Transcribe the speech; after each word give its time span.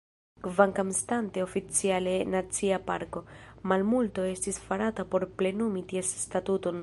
Kvankam 0.45 0.87
estante 0.93 1.43
oficiale 1.47 2.15
nacia 2.37 2.79
parko, 2.89 3.23
malmulto 3.73 4.25
estis 4.33 4.59
farata 4.69 5.07
por 5.15 5.31
plenumi 5.43 5.87
ties 5.93 6.17
statuton. 6.25 6.79